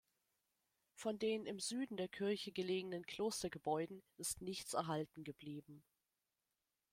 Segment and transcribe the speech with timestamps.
[0.95, 5.83] Von den im Süden der Kirche gelegenen Klostergebäuden ist nichts erhalten geblieben.